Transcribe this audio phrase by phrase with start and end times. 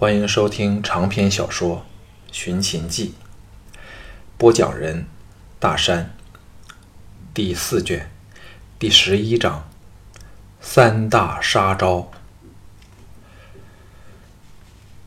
[0.00, 1.78] 欢迎收听长篇小说
[2.30, 3.16] 《寻秦记》，
[4.38, 5.06] 播讲人：
[5.58, 6.14] 大山。
[7.34, 8.08] 第四卷
[8.78, 9.68] 第十一章：
[10.60, 12.12] 三大杀招。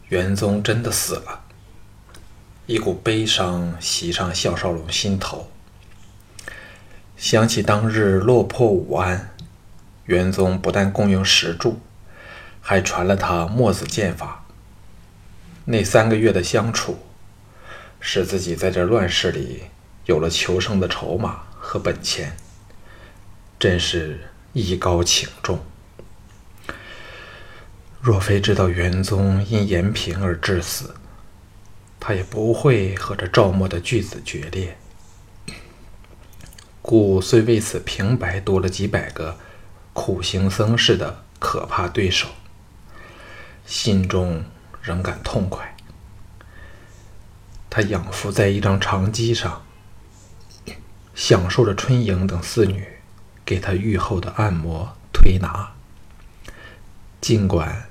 [0.09, 1.45] 元宗真的死了，
[2.65, 5.49] 一股悲伤袭上项少龙心头。
[7.15, 9.33] 想起当日落魄武安，
[10.03, 11.79] 元宗不但供用石柱，
[12.59, 14.40] 还传了他墨子剑法。
[15.65, 16.97] 那三个月的相处，
[17.99, 19.63] 使自己在这乱世里
[20.05, 22.35] 有了求生的筹码和本钱，
[23.59, 24.19] 真是
[24.53, 25.63] 艺高情重。
[28.01, 30.95] 若非知道元宗因延平而致死，
[31.99, 34.75] 他也不会和这赵默的巨子决裂。
[36.81, 39.37] 故虽为此平白多了几百个
[39.93, 42.27] 苦行僧似的可怕对手，
[43.67, 44.43] 心中。
[44.81, 45.75] 仍感痛快。
[47.69, 49.61] 他仰伏在一张长机上，
[51.15, 52.85] 享受着春莹等四女
[53.45, 55.71] 给他愈后的按摩推拿。
[57.21, 57.87] 尽管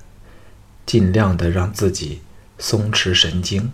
[0.84, 2.20] 尽量的让自己
[2.59, 3.73] 松弛神经，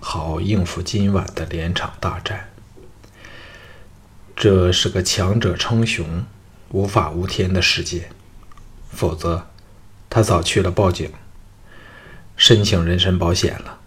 [0.00, 2.48] 好应付今晚的连场大战。
[4.34, 6.24] 这是个强者称雄、
[6.70, 8.08] 无法无天的世界，
[8.90, 9.46] 否则
[10.10, 11.12] 他早去了报警。
[12.36, 13.78] 申请人身保险了。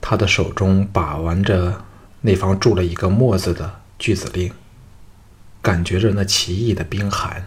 [0.00, 1.84] 他的手中把玩着
[2.20, 4.52] 那方铸了一个“墨”字的巨子令，
[5.60, 7.46] 感觉着那奇异的冰寒。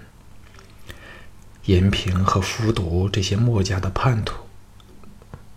[1.65, 4.35] 延平和伏毒这些墨家的叛徒，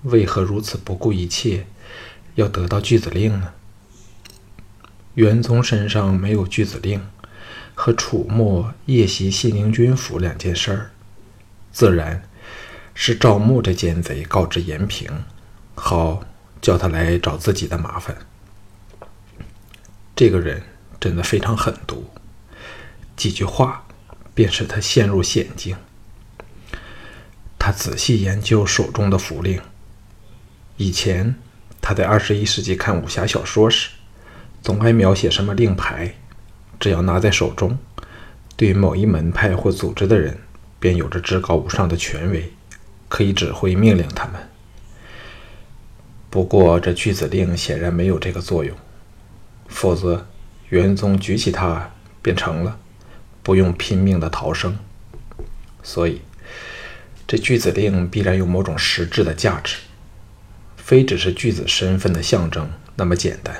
[0.02, 1.66] 为何如此不顾一切，
[2.34, 3.52] 要得到巨子令呢？
[5.14, 7.04] 元宗身上没有巨子令，
[7.74, 10.90] 和楚墨夜袭信陵君府两件事儿，
[11.72, 12.28] 自然。
[12.94, 15.10] 是赵牧这奸贼告知延平，
[15.74, 16.22] 好
[16.60, 18.16] 叫他来找自己的麻烦。
[20.14, 20.62] 这个人
[21.00, 22.04] 真的非常狠毒，
[23.16, 23.86] 几句话
[24.34, 25.76] 便使他陷入险境。
[27.58, 29.60] 他仔细研究手中的符令。
[30.76, 31.34] 以前
[31.80, 33.90] 他在二十一世纪看武侠小说时，
[34.62, 36.14] 总爱描写什么令牌，
[36.78, 37.78] 只要拿在手中，
[38.56, 40.38] 对某一门派或组织的人，
[40.78, 42.52] 便有着至高无上的权威。
[43.12, 44.40] 可以指挥命令他们。
[46.30, 48.74] 不过这巨子令显然没有这个作用，
[49.68, 50.26] 否则
[50.70, 51.90] 元宗举起它
[52.22, 52.78] 便成了，
[53.42, 54.78] 不用拼命的逃生。
[55.82, 56.22] 所以
[57.26, 59.76] 这巨子令必然有某种实质的价值，
[60.78, 63.54] 非只是巨子身份的象征那么简单。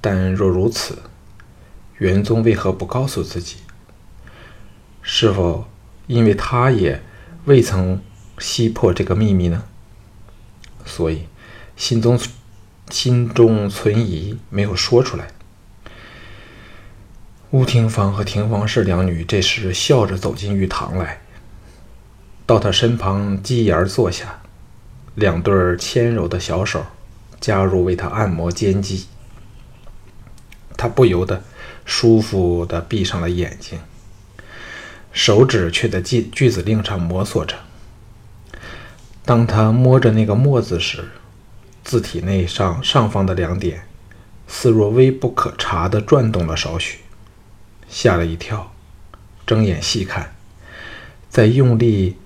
[0.00, 0.96] 但若如此，
[1.98, 3.56] 元宗为何不告诉自己？
[5.02, 5.66] 是否
[6.06, 7.02] 因为他也
[7.46, 8.00] 未曾？
[8.42, 9.62] 识破这个秘密呢，
[10.84, 11.26] 所以
[11.76, 12.18] 心中
[12.90, 15.28] 心中存疑，没有说出来。
[17.52, 21.22] 乌廷芳和廷芳氏两女这时笑着走进浴堂来，
[22.44, 24.42] 到他身旁机沿坐下，
[25.14, 26.84] 两对纤柔的小手
[27.40, 29.06] 加入为他按摩肩肌，
[30.76, 31.44] 他不由得
[31.84, 33.78] 舒服地闭上了眼睛，
[35.12, 37.56] 手指却在句句子令上摩挲着。
[39.24, 41.08] 当他摸着那个“墨”字时，
[41.84, 43.86] 字体内上上方的两点，
[44.48, 46.98] 似若微不可察地转动了少许，
[47.88, 48.72] 吓了一跳，
[49.46, 50.34] 睁眼细看，
[51.30, 52.16] 在用力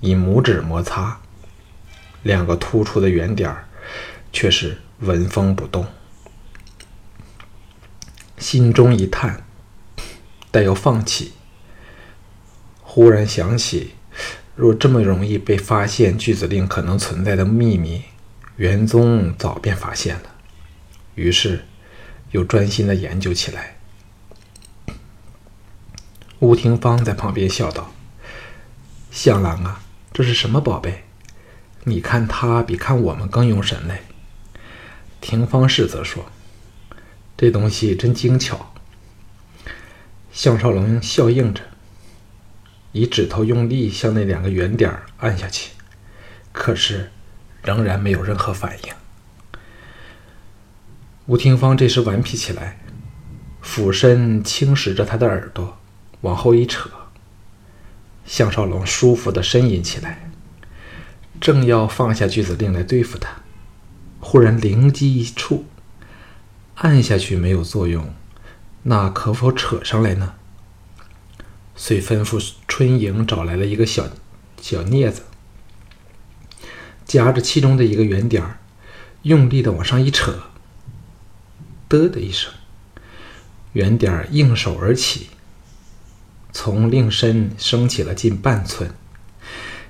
[0.00, 1.20] 以拇指摩擦，
[2.22, 3.54] 两个突出的圆点
[4.32, 5.86] 却是纹风不动。
[8.38, 9.44] 心中一叹，
[10.50, 11.32] 但又放弃，
[12.80, 13.94] 忽然想起。
[14.58, 18.02] 若这么容易被发现，巨子令可能存在的秘密，
[18.56, 20.34] 元宗早便发现了，
[21.14, 21.64] 于是
[22.32, 23.76] 又专心的研究起来。
[26.40, 27.92] 吴廷芳在旁边笑道
[29.12, 29.80] ：“向郎啊，
[30.12, 31.04] 这是什么宝贝？
[31.84, 34.02] 你看他比看我们更用神嘞。”
[35.22, 36.26] 廷芳氏则说
[37.38, 38.74] ：“这东西真精巧。”
[40.34, 41.62] 项少龙笑应着。
[42.92, 45.72] 以指头用力向那两个圆点按下去，
[46.52, 47.10] 可是
[47.62, 48.92] 仍然没有任何反应。
[51.26, 52.78] 吴廷芳这时顽皮起来，
[53.60, 55.78] 俯身轻拾着他的耳朵，
[56.22, 56.88] 往后一扯。
[58.24, 60.30] 项少龙舒服的呻吟起来，
[61.40, 63.30] 正要放下锯子令来对付他，
[64.20, 65.64] 忽然灵机一触，
[66.74, 68.12] 按下去没有作用，
[68.82, 70.34] 那可否扯上来呢？
[71.80, 74.08] 遂吩咐春莹找来了一个小
[74.60, 75.22] 小镊子，
[77.06, 78.58] 夹着其中的一个圆点儿，
[79.22, 80.42] 用力的往上一扯，
[81.88, 82.52] 嘚的一声，
[83.74, 85.28] 圆点儿应手而起，
[86.52, 88.92] 从令身升起了近半寸。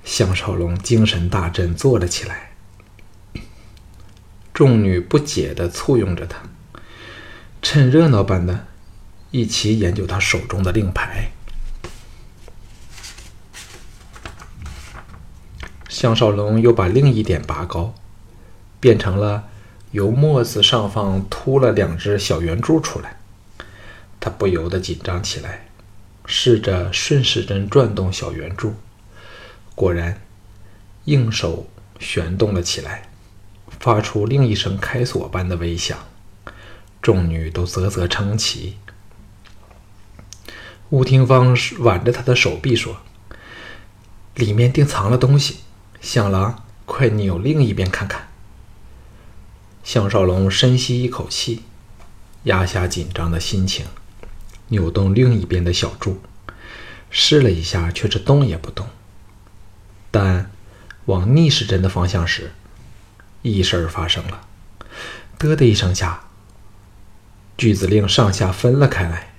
[0.05, 2.53] 项少龙精神大振，坐了起来。
[4.53, 6.43] 众女不解的簇拥着他，
[7.63, 8.67] 趁热闹般的，
[9.31, 11.33] 一起研究他手中的令牌。
[15.99, 17.93] 项少龙又把另一点拔高，
[18.79, 19.49] 变成了
[19.91, 23.19] 由墨子上方凸了两只小圆珠出来。
[24.21, 25.71] 他不由得紧张起来，
[26.25, 28.75] 试着顺时针转动小圆柱，
[29.75, 30.21] 果然，
[31.07, 31.67] 应手
[31.99, 33.09] 旋动了起来，
[33.81, 35.99] 发出另一声开锁般的微响。
[37.03, 38.79] 众女都啧啧称奇。
[40.91, 42.99] 吴廷芳挽着他的手臂说
[44.37, 45.57] ：“里面定藏了东西。”
[46.01, 48.29] 向郎，快扭另一边看看。
[49.83, 51.63] 项少龙深吸一口气，
[52.45, 53.87] 压下紧张的心情，
[54.69, 56.21] 扭动另一边的小柱，
[57.11, 58.87] 试了一下，却是动也不动。
[60.11, 60.51] 但
[61.07, 62.53] 往逆时针的方向时，
[63.43, 64.43] 异事发生了。
[65.39, 66.25] 嘚的一声下，
[67.57, 69.35] 锯子令上下分了开来，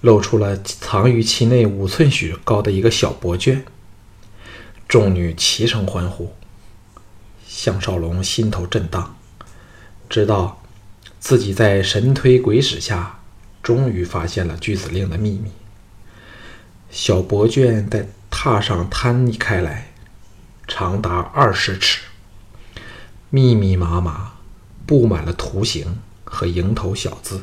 [0.00, 3.64] 露出了藏于其内五寸许高的一个小薄卷。
[4.94, 6.32] 众女齐声欢呼。
[7.48, 9.16] 项少龙心头震荡，
[10.08, 10.62] 知道
[11.18, 13.18] 自己在神推鬼使下，
[13.60, 15.50] 终于发现了巨子令的秘密。
[16.92, 19.92] 小薄卷在榻上摊开来，
[20.68, 22.02] 长达二十尺，
[23.30, 24.34] 密密麻麻，
[24.86, 27.42] 布满了图形和蝇头小字。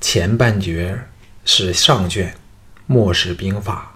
[0.00, 1.04] 前半截
[1.44, 2.34] 是上卷，
[2.86, 3.93] 末世兵法。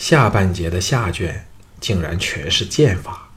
[0.00, 1.46] 下半节的下卷
[1.78, 3.28] 竟然全是剑法，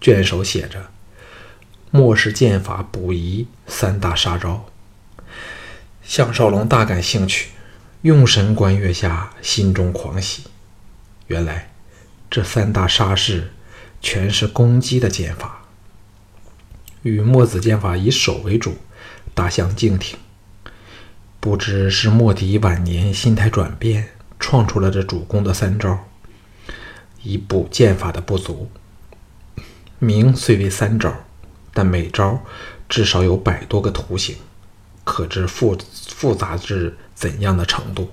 [0.00, 0.90] 卷首写着
[1.90, 4.66] “末世剑法补遗三大杀招”。
[6.04, 7.48] 项少龙大感兴趣，
[8.02, 10.44] 用神观阅下，心中狂喜。
[11.26, 11.72] 原来
[12.30, 13.52] 这三大杀式
[14.00, 15.64] 全是攻击的剑法，
[17.02, 18.76] 与墨子剑法以守为主，
[19.34, 20.16] 大相径庭。
[21.40, 24.10] 不知是莫迪晚年心态转变。
[24.44, 26.04] 创出了这主攻的三招，
[27.22, 28.70] 以补剑法的不足。
[29.98, 31.14] 名虽为三招，
[31.72, 32.44] 但每招
[32.86, 34.36] 至少有百多个图形，
[35.02, 38.10] 可知复复杂至怎样的程度。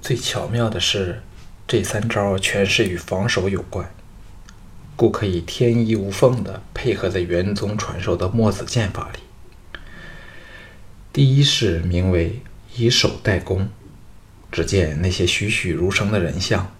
[0.00, 1.20] 最巧妙的是，
[1.66, 3.92] 这三招全是与防守有关，
[4.94, 9.18] 故可以天衣无缝地配合在元宗传授的墨子剑法里。
[11.12, 12.40] 第一式名为
[12.76, 13.68] 以守代攻。
[14.50, 16.72] 只见那些栩栩如生的人像，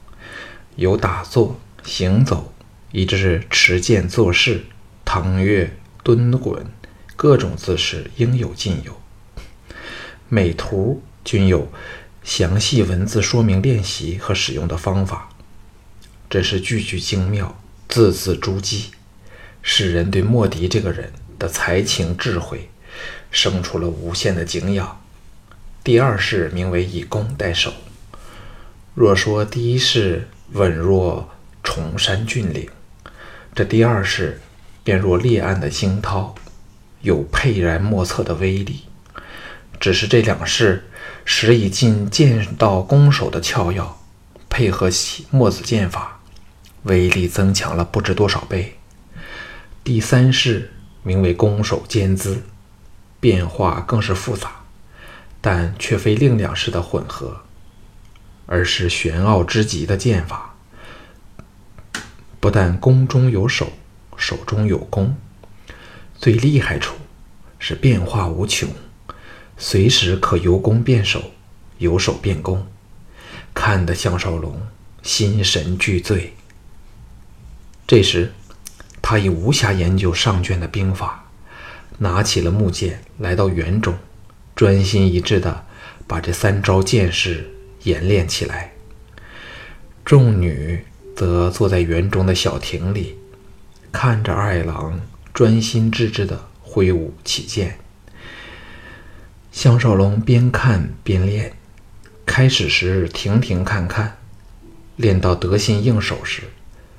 [0.76, 2.53] 有打坐、行走，
[2.93, 4.65] 以至持剑做事、
[5.05, 6.67] 腾跃、蹲滚，
[7.17, 9.00] 各种姿势应有尽有。
[10.29, 11.70] 每图均有
[12.23, 15.31] 详细文字说明练习和使用的方法，
[16.29, 18.87] 真是句句精妙，字字珠玑，
[19.62, 22.69] 使人对莫迪这个人的才情智慧
[23.31, 25.00] 生出了无限的敬仰。
[25.88, 27.73] 第二式名为以攻代守。
[28.94, 31.31] 若说第一式稳若
[31.65, 32.69] 崇山峻岭，
[33.55, 34.39] 这第二式
[34.84, 36.34] 便若烈岸的惊涛，
[37.01, 38.82] 有沛然莫测的威力。
[39.81, 40.91] 只是这两式
[41.24, 43.98] 使以进剑道攻守的窍要，
[44.51, 44.91] 配合
[45.31, 46.20] 墨子剑法，
[46.82, 48.77] 威力增强了不知多少倍。
[49.82, 50.70] 第三式
[51.03, 52.43] 名为攻守兼资，
[53.19, 54.57] 变化更是复杂。
[55.41, 57.43] 但却非另两式的混合，
[58.47, 60.55] 而是玄奥之极的剑法。
[62.41, 63.73] 不但攻中有守，
[64.17, 65.17] 守中有攻，
[66.17, 66.95] 最厉害处
[67.59, 68.69] 是变化无穷，
[69.57, 71.33] 随时可由攻变守，
[71.79, 72.67] 由守变攻，
[73.53, 74.61] 看得项少龙
[75.03, 76.35] 心神俱醉。
[77.87, 78.33] 这时，
[79.01, 81.25] 他已无暇研究上卷的兵法，
[81.99, 83.97] 拿起了木剑，来到园中。
[84.58, 85.67] 专心一致地
[86.08, 87.48] 把这三招剑式
[87.84, 88.72] 演练起来。
[90.05, 90.84] 众女
[91.15, 93.17] 则坐在园中的小亭里，
[93.93, 95.00] 看着二郎
[95.32, 97.79] 专心致志地挥舞起剑。
[99.53, 101.53] 项少龙边看边练，
[102.27, 104.19] 开始时停停看看，
[104.96, 106.43] 练到得心应手时，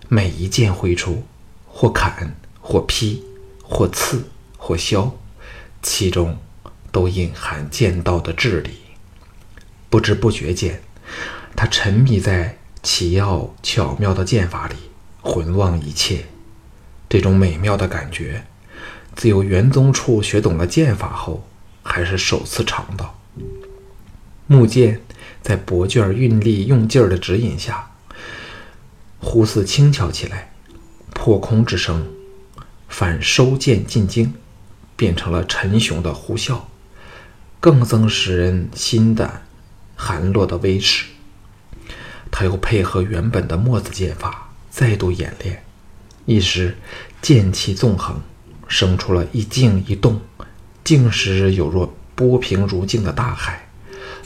[0.08, 1.26] 每一剑挥出，
[1.68, 3.22] 或砍，或劈，
[3.62, 4.24] 或刺，
[4.58, 5.14] 或削，
[5.82, 6.38] 其中。
[6.92, 8.72] 都隐含剑道的智理。
[9.90, 10.82] 不知不觉间，
[11.56, 14.76] 他沉迷在奇奥巧妙的剑法里
[15.22, 16.26] 浑忘一切。
[17.10, 18.46] 这种美妙的感觉，
[19.16, 21.48] 自有元宗处学懂了剑法后，
[21.82, 23.20] 还是首次尝到。
[24.46, 25.02] 木剑
[25.42, 27.92] 在薄卷运力用劲儿的指引下，
[29.20, 30.54] 忽似轻巧起来，
[31.14, 32.08] 破空之声
[32.88, 34.34] 反收剑进京，
[34.96, 36.60] 变成了沉雄的呼啸，
[37.60, 39.46] 更增使人心胆
[39.96, 41.06] 寒落的威势。
[42.32, 45.64] 他又配合原本的墨子剑法，再度演练，
[46.26, 46.78] 一时
[47.22, 48.22] 剑气纵横，
[48.68, 50.22] 生出了一静一动，
[50.84, 53.68] 静时有若波平如镜的大海，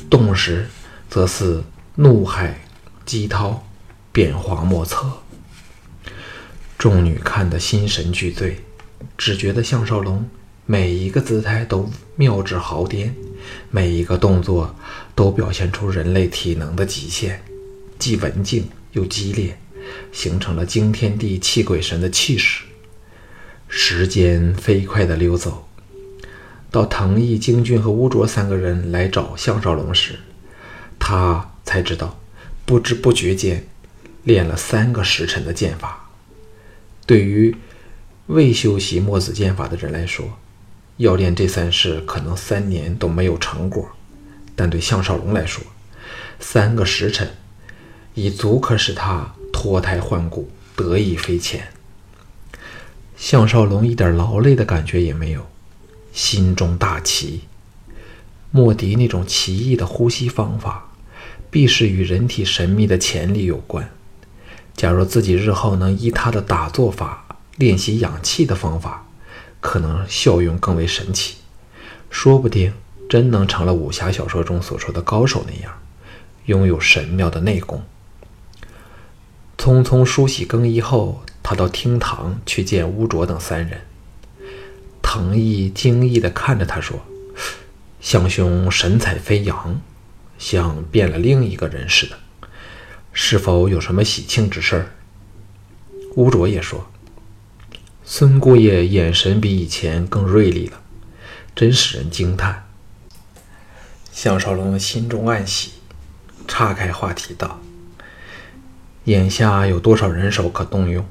[0.10, 0.70] 动时
[1.10, 1.64] 则似
[1.96, 2.60] 怒海
[3.06, 3.66] 激涛，
[4.12, 5.10] 变化莫测。
[6.78, 8.60] 众女看得心神俱醉，
[9.18, 10.30] 只觉得项少龙
[10.66, 13.14] 每一个姿态都妙至毫巅，
[13.70, 14.76] 每一个动作
[15.14, 17.44] 都表现出人类体能的极限。
[18.00, 19.58] 既文静又激烈，
[20.12, 22.64] 形成了惊天地泣鬼神的气势。
[23.68, 25.68] 时间飞快地溜走，
[26.70, 30.20] 到藤毅、京俊和乌卓三个人来找项少龙时，
[31.00, 32.20] 他才知道，
[32.66, 33.68] 不知不觉间
[34.24, 36.10] 练了三个时辰的剑法。
[37.06, 37.56] 对于
[38.28, 40.38] 未修习墨子剑法的人来说，
[40.98, 43.84] 要练这三式可能三年都没有成果；
[44.56, 45.64] 但对项少龙来说，
[46.40, 47.30] 三个时辰。
[48.16, 51.70] 已足可使他脱胎换骨，得意飞浅。
[53.18, 55.48] 项少龙一点劳累的感觉也没有，
[56.14, 57.46] 心中大奇。
[58.52, 60.92] 莫迪那种奇异的呼吸方法，
[61.50, 63.90] 必是与人体神秘的潜力有关。
[64.76, 69.08] 假如自己日后能依他的打坐法练习养气的方法，
[69.64, 71.38] 可能效用更为神奇，
[72.10, 72.74] 说不定
[73.10, 75.82] 真能成了武侠小说中所说的高手那样，
[76.48, 77.82] 拥有神妙的内功。
[79.58, 83.80] 匆匆梳洗更衣后，他到厅堂去见乌卓等三人。
[85.02, 87.00] 藤毅惊异地看着他说
[88.02, 89.80] ：“相兄神采飞扬，
[90.38, 92.18] 像变了另一个人似的，
[93.14, 94.92] 是否有什么喜庆之事？”
[96.16, 96.86] 乌卓也说
[98.16, 100.80] ：“孙姑爷眼神比以前更锐利了，
[101.56, 102.68] 真使人惊叹。”
[104.14, 105.72] 项少龙心中暗喜，
[106.48, 107.60] 岔开话题道。
[109.06, 111.04] 眼下有多少人手可动用？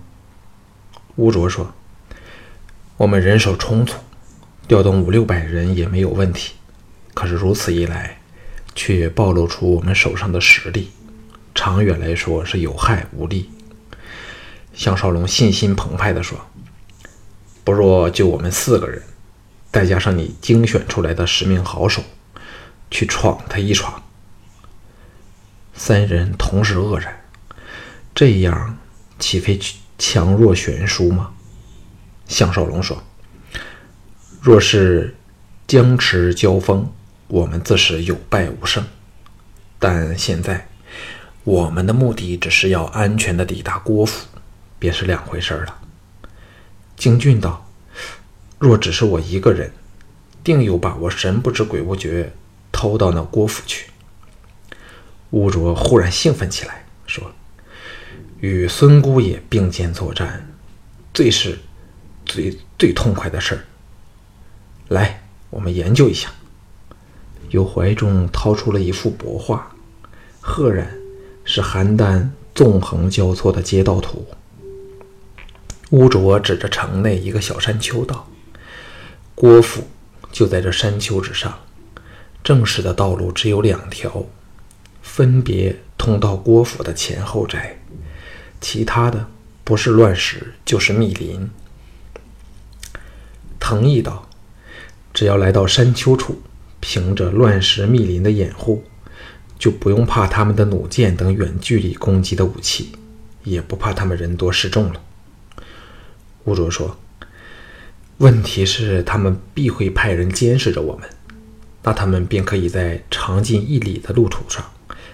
[1.17, 1.75] 乌卓说
[2.97, 3.95] ：“我们人手充足，
[4.69, 6.53] 调动五六百人也没有问题。
[7.15, 8.21] 可是如此一来，
[8.77, 10.93] 却暴露出我们手上的实力，
[11.53, 13.51] 长远来说是有害无利。”
[14.73, 16.39] 项少龙信心澎湃地说
[17.65, 19.03] ：“不若就我们四个人，
[19.73, 22.03] 再加上你精选出来的十名好手，
[22.91, 24.03] 去闯他一闯。”
[25.75, 27.21] 三人同时愕然。
[28.15, 28.79] 这样
[29.19, 29.59] 岂非
[29.99, 31.33] 强弱悬殊吗？
[32.29, 33.03] 项少龙说
[34.43, 35.17] ：“若是
[35.67, 36.93] 僵持交锋，
[37.29, 38.85] 我们自是有败无胜。
[39.79, 40.69] 但现在
[41.45, 44.27] 我们的目的只是要安全的抵达郭府，
[44.79, 45.79] 便是两回事了。”
[47.03, 47.69] 京俊道
[48.61, 49.73] ：“若只是我一个人，
[50.45, 52.33] 定有把握神不知鬼不觉
[52.71, 53.91] 偷到那郭府去。”
[55.31, 57.33] 乌卓忽然兴奋起来，说。
[58.39, 60.49] 与孙姑爷并肩作战，
[61.13, 61.59] 最是
[62.25, 63.65] 最最痛快的事儿。
[64.87, 66.33] 来，我们研究一下。
[67.51, 69.75] 由怀中掏出了一幅帛画，
[70.41, 70.97] 赫然
[71.45, 74.25] 是邯郸纵横交错的街道图。
[75.93, 78.27] 乌卓指着城内一个小山丘道
[79.37, 79.87] ：“郭府
[80.31, 81.59] 就在这山丘之上，
[82.43, 84.25] 正式的道路只有两条，
[85.03, 87.79] 分别通到郭府的前后宅。”
[88.59, 89.29] 其他的
[89.65, 91.51] 不是乱石就是密林。
[93.61, 94.31] 藤毅道
[95.13, 96.41] ：“只要来到山丘处，
[96.81, 98.83] 凭着乱石密林的掩护，
[99.59, 102.93] 就不用怕他们的弩箭等远距离攻击的武器，
[103.45, 105.03] 也不怕他们人多势众了。”
[106.45, 106.97] 乌卓说
[108.19, 111.09] ：“问题是他们必会派人监视着我们，
[111.83, 114.65] 那他们便可以在长近一里的路途上，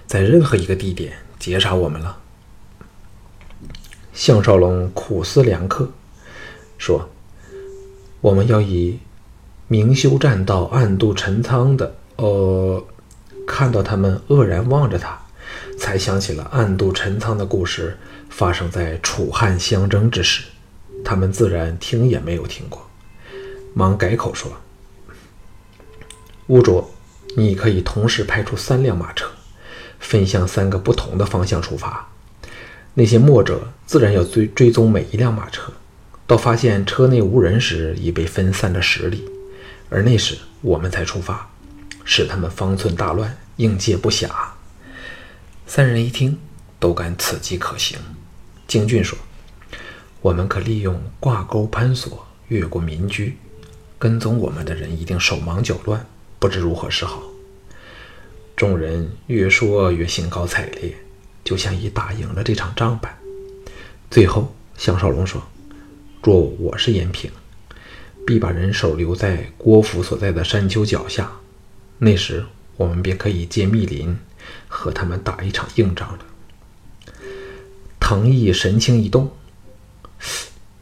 [0.06, 2.18] 在任何一个地点截杀我们了。”
[4.12, 5.90] 项少龙苦思良刻，
[6.76, 7.08] 说
[8.20, 8.98] ：“我们要以
[9.68, 11.94] 明修栈道，暗度陈仓的。
[12.16, 12.84] 呃，
[13.46, 15.16] 看到他们愕然望着他，
[15.78, 17.96] 才想起了暗度陈仓的故事
[18.28, 20.42] 发生在楚汉相争之时，
[21.08, 22.86] 他们自然听也没有听过。”
[23.72, 24.52] 忙改口说
[26.48, 26.90] ：“乌卓，
[27.34, 29.30] 你可以同时派出三辆马车，
[29.98, 32.08] 分向三个不同的方向出发，
[32.92, 35.72] 那些墨者自然要追追踪每一辆马车，
[36.26, 39.24] 到发现车内无人时，已被分散了十里，
[39.88, 41.48] 而那时我们才出发，
[42.04, 44.28] 使他们方寸大乱，应接不暇。
[45.66, 46.38] 三人一听，
[46.80, 47.98] 都感此计可行。
[48.66, 49.16] 京俊说
[50.20, 53.36] ：“我们可利用挂钩攀索，越过民居，
[53.98, 56.04] 跟踪我们的人一定手忙脚乱，
[56.38, 57.22] 不知如何是好。”
[58.56, 60.96] 众人越说越兴高采烈，
[61.44, 63.16] 就像已打赢了这场仗般。
[64.10, 65.40] 最后，项少龙说
[66.24, 67.30] ：“若我是严平，
[68.26, 71.30] 必把人手留在郭府所在的山丘脚下，
[71.98, 72.44] 那时
[72.76, 74.18] 我们便可以借密林
[74.66, 76.18] 和他们打一场硬仗了。”
[78.00, 79.30] 唐毅神情一动：“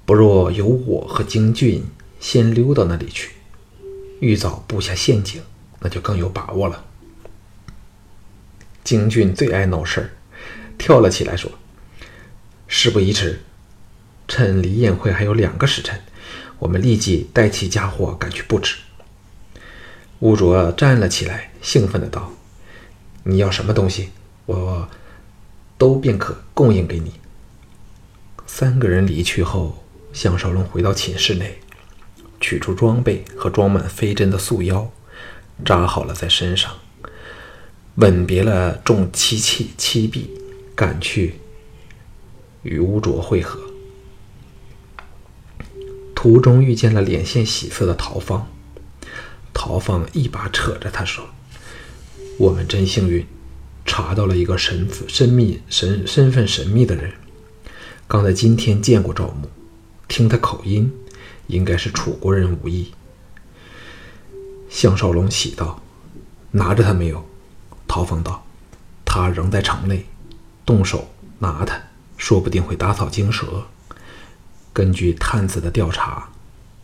[0.04, 1.84] 不若由我和京俊
[2.20, 3.32] 先溜到那里去，
[4.20, 5.42] 预早布下陷阱，
[5.80, 6.84] 那就更有把握了。”
[8.84, 10.10] 京俊最爱闹事儿，
[10.78, 11.50] 跳了起来说
[12.68, 13.40] ：“事不宜迟，
[14.28, 16.00] 趁离宴会还有两个时辰，
[16.60, 18.76] 我们立即带起家伙赶去布置。”
[20.20, 22.32] 乌卓站了起来，兴奋的道
[23.24, 24.10] ：“你要什么东西，
[24.46, 24.88] 我
[25.76, 27.12] 都便可供应给你。”
[28.58, 29.84] 三个人离去后，
[30.14, 31.58] 项少龙回到寝室内，
[32.40, 34.90] 取出装备和装满飞针的束腰，
[35.62, 36.72] 扎好了在身上。
[37.96, 40.30] 吻别了众妻妾妻婢，
[40.74, 41.34] 赶去
[42.62, 43.60] 与乌卓会合。
[46.14, 48.48] 途中遇见了脸现喜色的陶芳，
[49.52, 51.28] 陶芳一把扯着他说
[52.40, 53.26] ：“我们真幸运，
[53.84, 57.12] 查到了一个神神秘神身份神秘的人，
[58.08, 59.50] 刚在今天见过赵牧，
[60.06, 60.92] 听他口音，
[61.48, 62.92] 应该是楚国人无疑。”
[64.70, 65.82] 项少龙喜道
[66.52, 67.26] ：“拿着他没有？”
[67.88, 68.46] 陶芳道
[69.04, 70.06] ：“他仍在城内，
[70.64, 71.08] 动手
[71.40, 71.80] 拿他，
[72.16, 73.66] 说不定会打草惊蛇。
[74.72, 76.28] 根据探子的调查，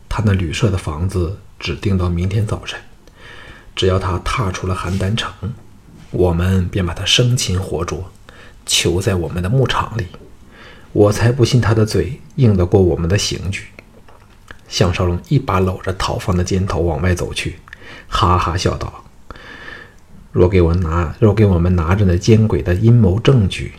[0.09, 2.77] 他那旅社的房子只定到明天早晨。
[3.75, 5.53] 只要他踏出了邯郸城，
[6.11, 8.11] 我们便把他生擒活捉，
[8.65, 10.07] 囚在我们的牧场里。
[10.93, 13.65] 我才不信他的嘴硬得过我们的刑具。”
[14.69, 17.59] 项少龙一把搂着陶芳的肩头往外走去，
[18.07, 19.03] 哈哈笑道。
[20.31, 23.73] 若给我拿，若给我们拿着那奸鬼的阴谋证据，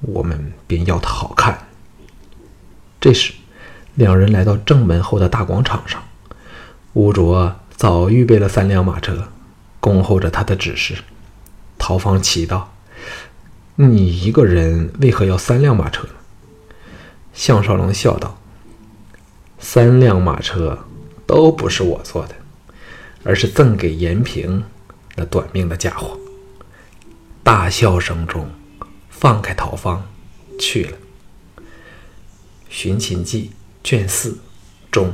[0.00, 1.56] 我们便要他好看。
[3.00, 3.32] 这时，
[3.94, 6.02] 两人来到正门后的大广场上，
[6.94, 9.28] 吴卓早预备了三辆马车，
[9.78, 10.96] 恭候着他的指示。
[11.78, 12.74] 陶芳奇道
[13.76, 16.14] ：“你一个人为何要三辆马车呢？”
[17.34, 18.40] 项少龙笑道
[19.58, 20.86] ：“三辆马车
[21.26, 22.34] 都不是我做的，
[23.24, 24.64] 而是赠给延平。”
[25.16, 26.18] 那短命的家伙，
[27.42, 28.50] 大笑声中
[29.10, 30.08] 放开陶芳
[30.58, 30.96] 去了。
[32.68, 33.52] 《寻秦记》
[33.88, 34.38] 卷四
[34.90, 35.12] 中。